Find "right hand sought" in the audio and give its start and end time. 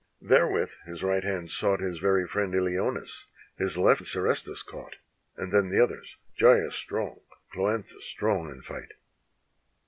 1.03-1.79